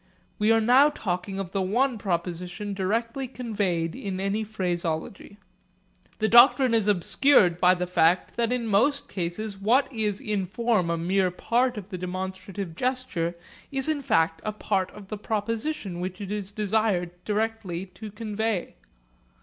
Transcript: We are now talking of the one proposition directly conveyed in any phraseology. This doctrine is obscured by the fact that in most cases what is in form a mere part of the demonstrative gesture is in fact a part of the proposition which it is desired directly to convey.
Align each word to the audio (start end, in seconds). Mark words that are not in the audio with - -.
We 0.39 0.51
are 0.51 0.59
now 0.59 0.89
talking 0.89 1.37
of 1.37 1.51
the 1.51 1.61
one 1.61 1.99
proposition 1.99 2.73
directly 2.73 3.27
conveyed 3.27 3.95
in 3.95 4.19
any 4.19 4.43
phraseology. 4.43 5.37
This 6.17 6.29
doctrine 6.31 6.73
is 6.73 6.87
obscured 6.87 7.59
by 7.61 7.75
the 7.75 7.85
fact 7.85 8.35
that 8.35 8.51
in 8.51 8.65
most 8.65 9.07
cases 9.07 9.57
what 9.59 9.93
is 9.93 10.19
in 10.19 10.47
form 10.47 10.89
a 10.89 10.97
mere 10.97 11.29
part 11.29 11.77
of 11.77 11.89
the 11.89 11.99
demonstrative 11.99 12.75
gesture 12.75 13.35
is 13.71 13.87
in 13.87 14.01
fact 14.01 14.41
a 14.43 14.53
part 14.53 14.89
of 14.89 15.09
the 15.09 15.19
proposition 15.19 15.99
which 15.99 16.19
it 16.19 16.31
is 16.31 16.51
desired 16.51 17.11
directly 17.23 17.85
to 17.85 18.09
convey. 18.11 18.73